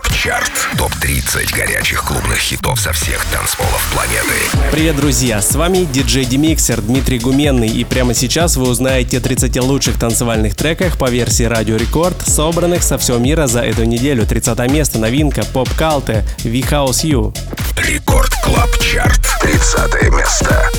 [0.00, 0.52] Club Chart.
[0.78, 4.34] Топ-30 горячих клубных хитов со всех танцполов планеты.
[4.70, 5.40] Привет, друзья!
[5.42, 7.68] С вами диджей Демиксер Дмитрий Гуменный.
[7.68, 12.82] И прямо сейчас вы узнаете о 30 лучших танцевальных треках по версии Радио Рекорд, собранных
[12.82, 14.26] со всего мира за эту неделю.
[14.26, 17.36] 30 место, новинка, Pop Culture, We House You.
[17.76, 19.20] Record Club Chart.
[19.42, 20.70] 30 место.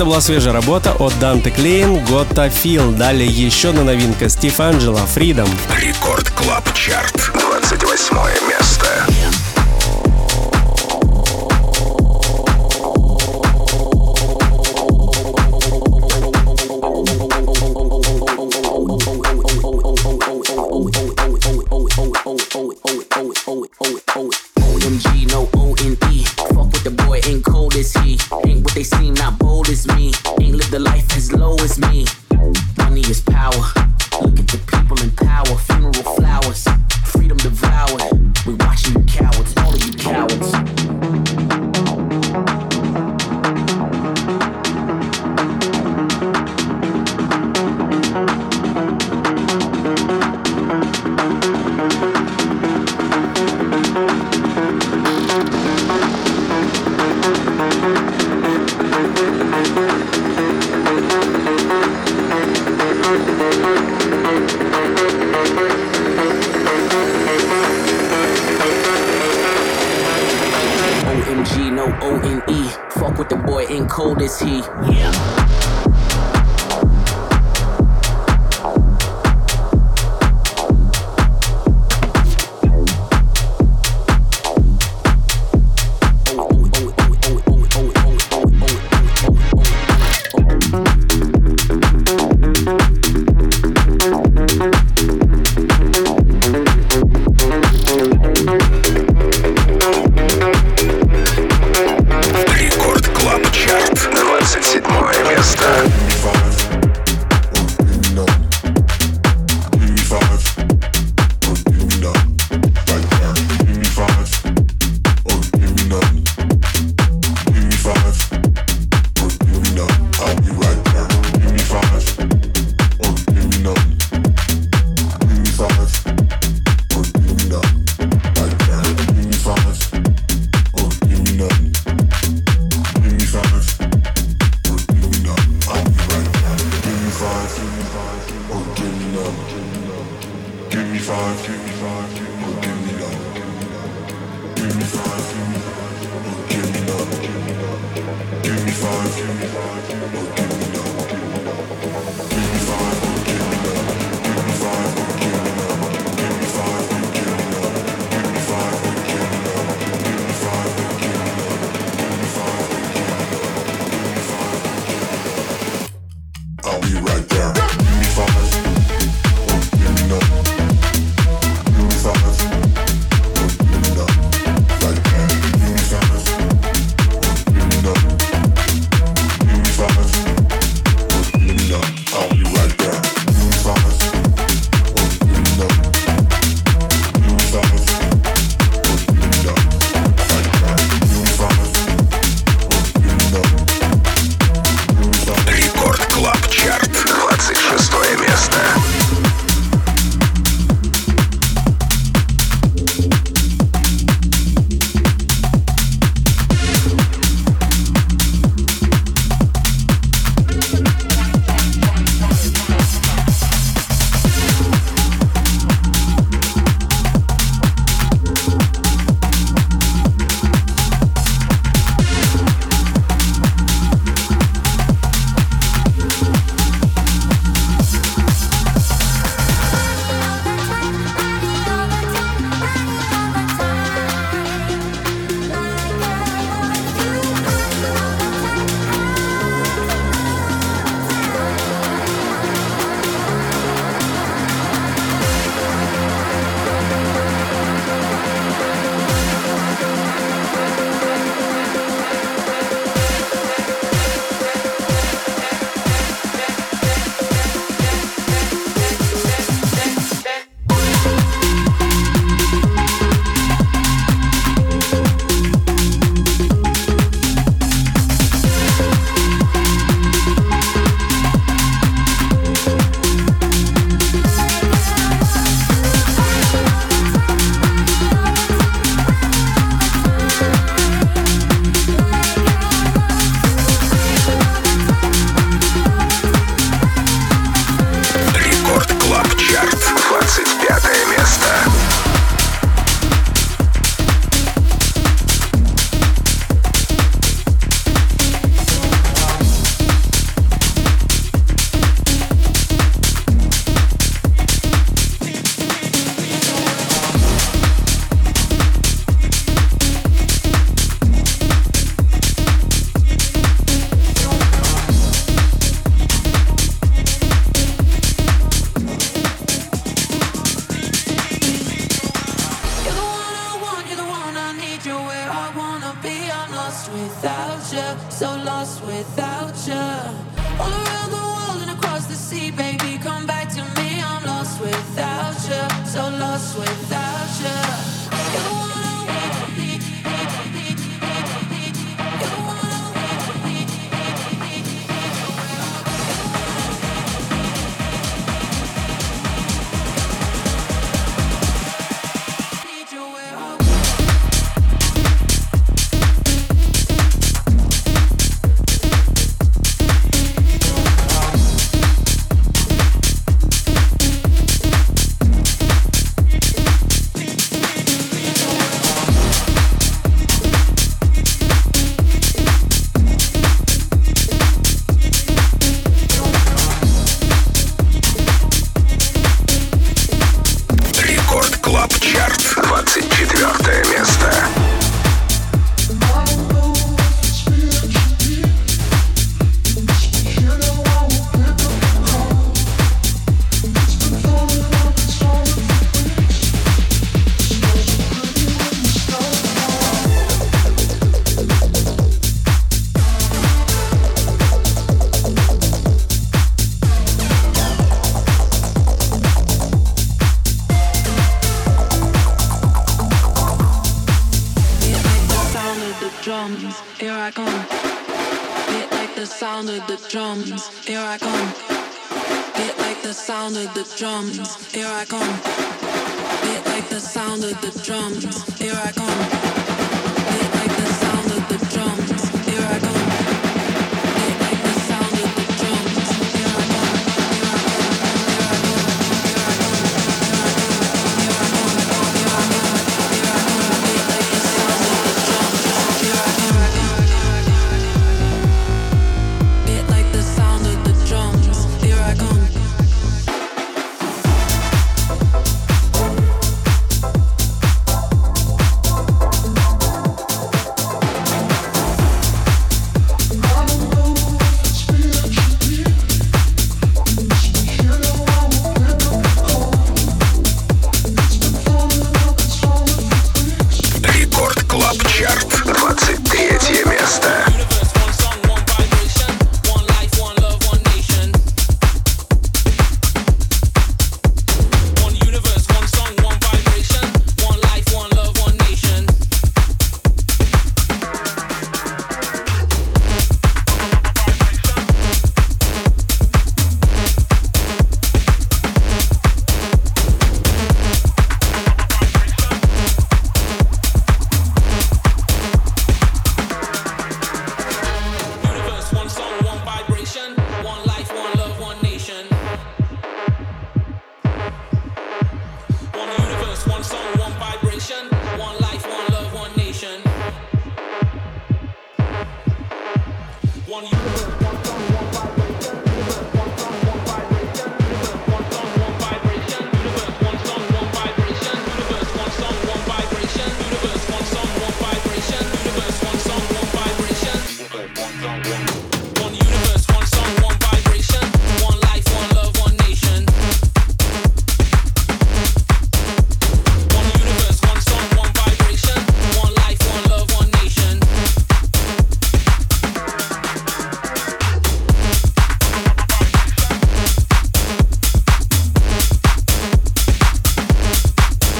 [0.00, 2.96] Это была свежая работа от Данте Клейн, Gotta Feel.
[2.96, 5.46] Далее еще одна новинка Стив Анджело, Freedom.
[5.78, 9.39] Record Club Chart, 28 место.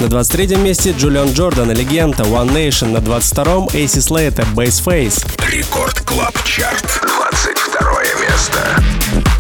[0.01, 5.27] На 23-м месте Джулиан Джордан легенда One Nation, на 22-м AC Slater Bass Face.
[5.53, 9.40] Record Club Chart, 22 место.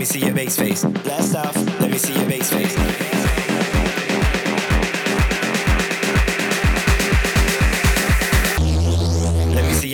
[0.00, 0.82] me see your bass face.
[0.82, 3.10] Blast off, let me see your bass face.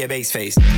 [0.07, 0.76] your bass face.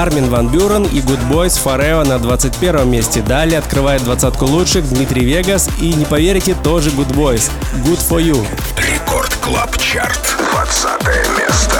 [0.00, 3.20] Армин Ван Бюрен и Goodboys Forever на 21 месте.
[3.20, 7.50] Далее открывает двадцатку лучших Дмитрий Вегас и, не поверите, тоже Goodboys.
[7.84, 8.42] Good For You.
[8.78, 10.36] Record Club Chart.
[10.52, 11.79] 20 место.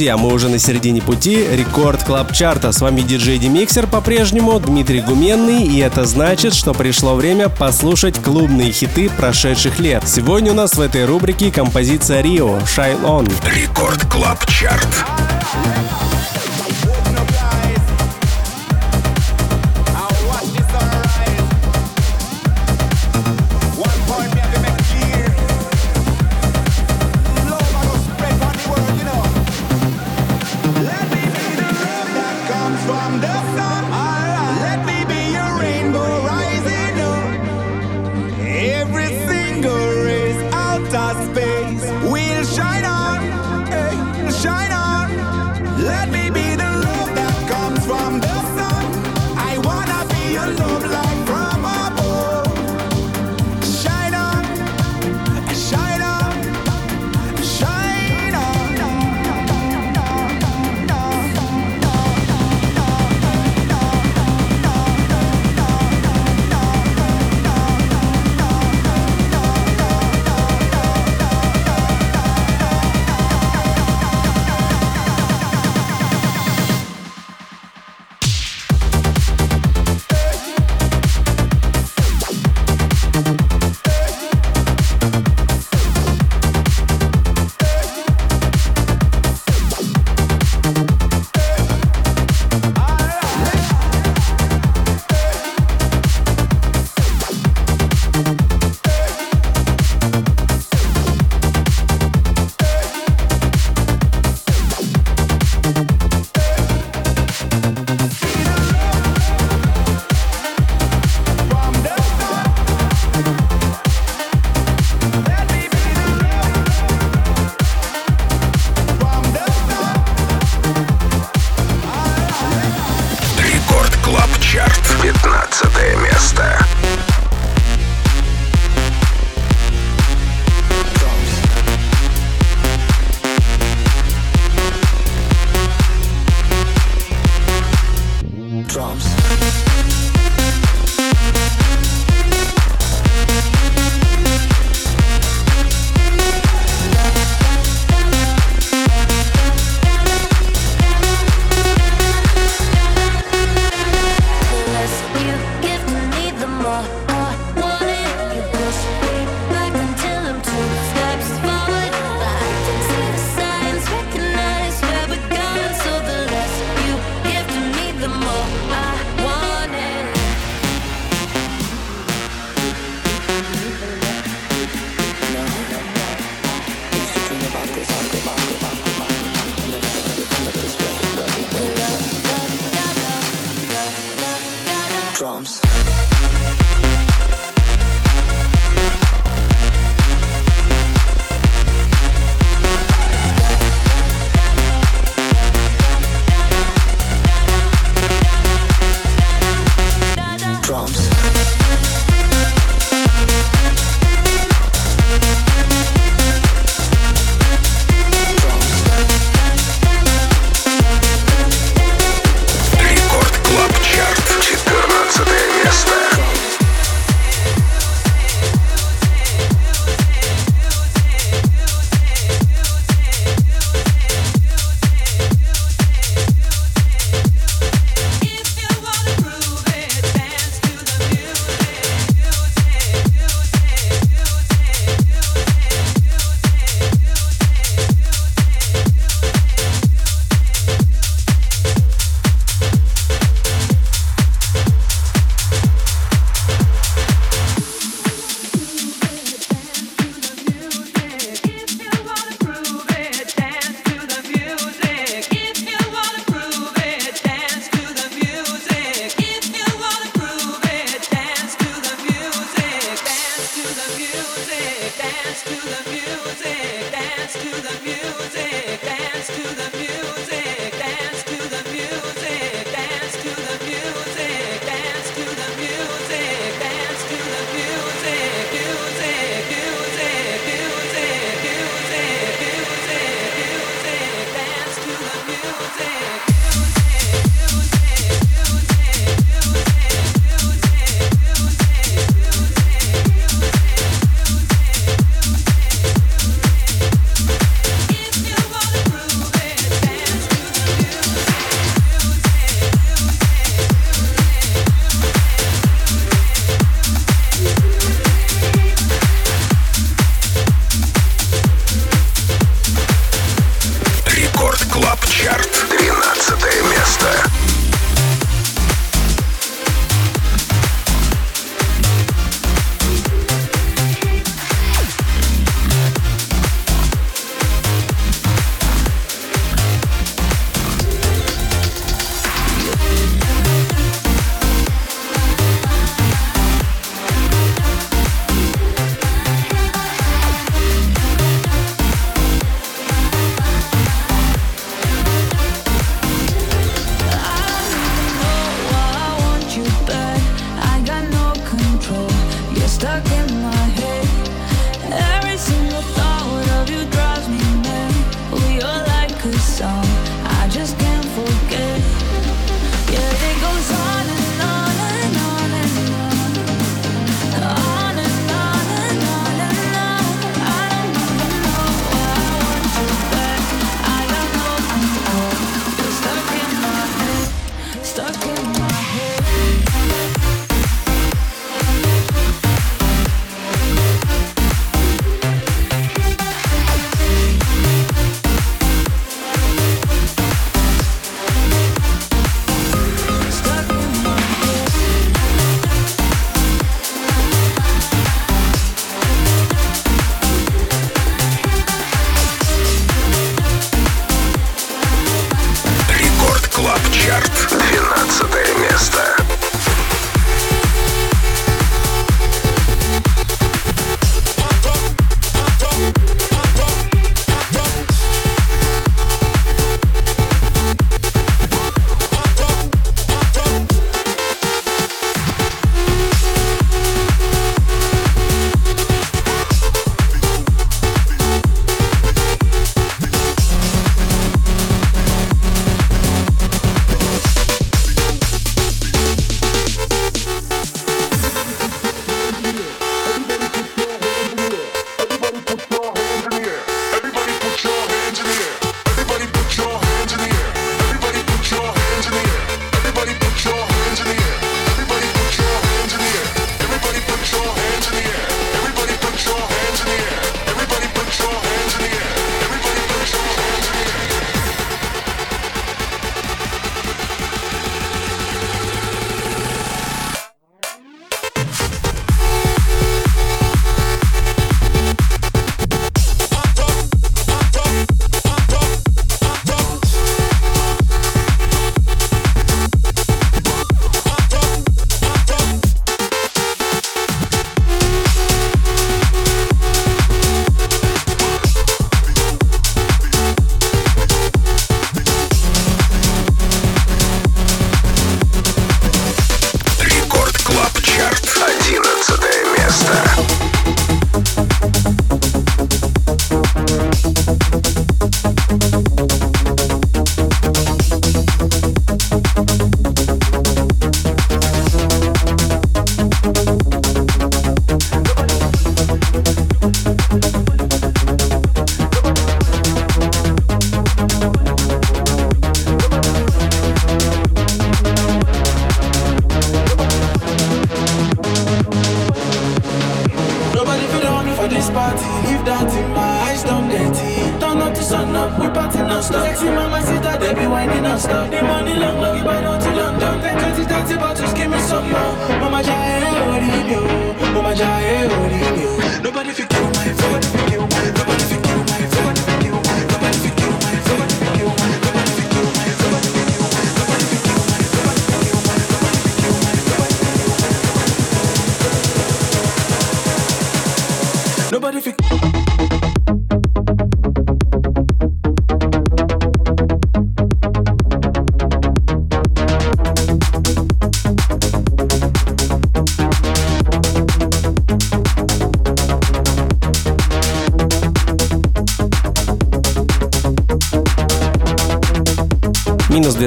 [0.00, 1.46] Друзья, мы уже на середине пути.
[1.52, 2.72] Record Club Chart а.
[2.72, 5.62] С вами диджей Демиксер по-прежнему, Дмитрий Гуменный.
[5.64, 10.08] И это значит, что пришло время послушать клубные хиты прошедших лет.
[10.08, 12.60] Сегодня у нас в этой рубрике композиция R.I.O.
[12.60, 13.30] «Shine On».
[13.54, 14.88] Record Club Chart.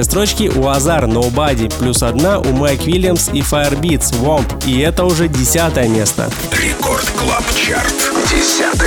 [0.04, 5.28] Строчки у Азар Nobody, плюс одна у Майк Уильямс и Firebeatz Womp, и это уже
[5.28, 6.30] десятое место.
[6.52, 8.83] Record Club Chart, десятое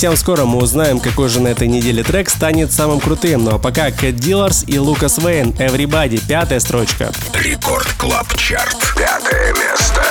[0.00, 3.44] Совсем скоро мы узнаем, какой же на этой неделе трек станет самым крутым.
[3.44, 7.12] Ну а пока Cat Dealers и Лукас Вейн Everybody, пятая строчка.
[7.34, 10.02] Record Club Chart, пятое место.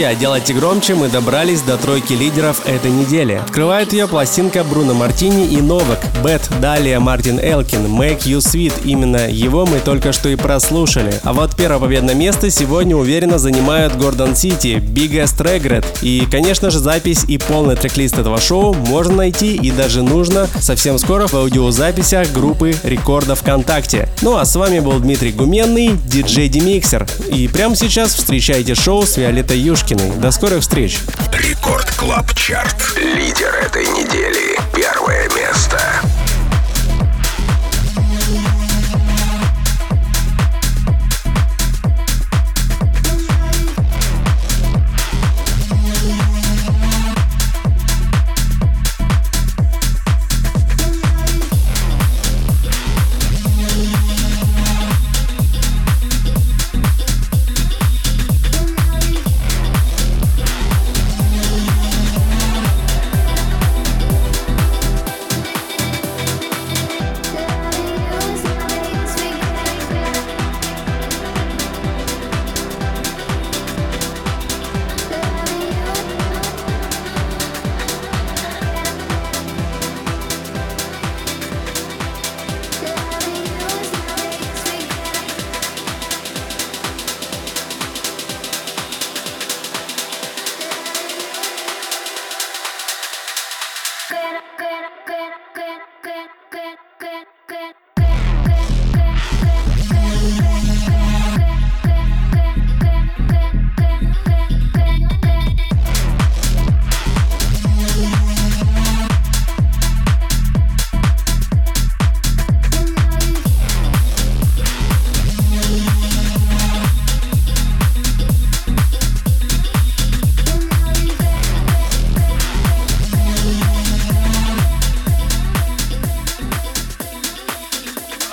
[0.00, 3.34] Друзья, делайте громче, мы добрались до тройки лидеров этой недели.
[3.34, 8.72] Открывает ее пластинка Бруно Мартини и Новак, Бет, далее Мартин Элкин, Make You Sweet.
[8.86, 11.12] Именно его мы только что и прослушали.
[11.22, 15.84] А вот первое победное место сегодня уверенно занимают Гордон Сити, Biggest Regret.
[16.00, 20.98] И, конечно же, запись и полный трек-лист этого шоу можно найти и даже нужно совсем
[20.98, 24.08] скоро в аудиозаписях группы Рекорда ВКонтакте.
[24.22, 27.06] Ну а с вами был Дмитрий Гуменный, диджей Демиксер.
[27.28, 29.58] И прямо сейчас встречайте шоу с Виолеттой
[29.90, 30.16] Юшкиной.
[30.18, 31.00] До скорых встреч!
[31.32, 32.96] Record Club Chart.
[32.96, 34.56] Лидер этой недели.
[34.74, 35.59] Первое место.